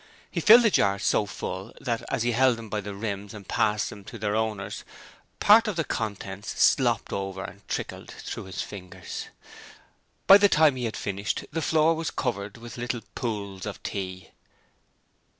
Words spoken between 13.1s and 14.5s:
pools of tea.